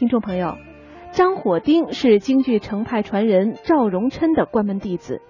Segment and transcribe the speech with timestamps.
[0.00, 0.56] 听众朋友，
[1.12, 5.20] 张火丁是京剧程派传人赵荣琛的关门弟子，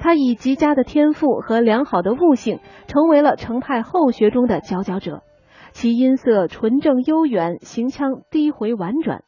[0.00, 2.58] 他以极佳的天赋和良好的悟性，
[2.88, 5.22] 成为了程派后学中的佼佼者。
[5.70, 9.22] 其音色纯正悠远，行腔低回婉转。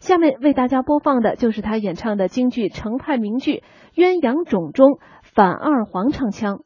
[0.00, 3.62] 下面为大家播放的就是他演唱的京剧程派名剧
[3.98, 6.58] 《鸳鸯冢》中反二黄唱腔。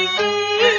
[0.00, 0.69] Música